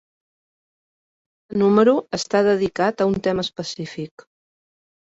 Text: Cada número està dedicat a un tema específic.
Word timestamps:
Cada 1.53 1.61
número 1.63 1.95
està 2.21 2.43
dedicat 2.51 3.05
a 3.07 3.11
un 3.13 3.21
tema 3.29 3.47
específic. 3.49 4.29